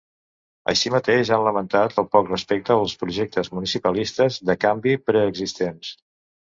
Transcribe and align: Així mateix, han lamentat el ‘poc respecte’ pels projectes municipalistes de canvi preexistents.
Així 0.71 0.91
mateix, 0.95 1.31
han 1.37 1.43
lamentat 1.49 1.99
el 2.03 2.09
‘poc 2.17 2.33
respecte’ 2.33 2.79
pels 2.81 2.97
projectes 3.05 3.55
municipalistes 3.59 4.43
de 4.51 4.61
canvi 4.67 5.01
preexistents. 5.09 5.99